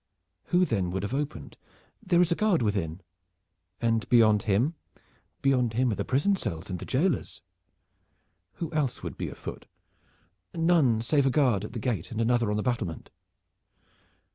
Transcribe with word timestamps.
"Who 0.45 0.65
then 0.65 0.89
would 0.89 1.03
have 1.03 1.13
opened?" 1.13 1.57
"There 2.01 2.21
is 2.21 2.31
a 2.31 2.35
guard 2.35 2.63
within." 2.63 3.01
"And 3.79 4.09
beyond 4.09 4.41
him?" 4.49 4.73
"Beyond 5.43 5.73
him 5.73 5.91
are 5.91 5.95
the 5.95 6.03
prison 6.03 6.35
cells 6.35 6.71
and 6.71 6.79
the 6.79 6.87
jailers." 6.87 7.43
"Who 8.53 8.73
else 8.73 9.03
would 9.03 9.15
be 9.15 9.29
afoot?" 9.29 9.67
"No 10.55 10.73
one 10.73 11.01
save 11.03 11.27
a 11.27 11.29
guard 11.29 11.63
at 11.63 11.73
the 11.73 11.79
gate 11.79 12.09
and 12.09 12.19
another 12.19 12.49
on 12.49 12.57
the 12.57 12.63
battlement." 12.63 13.11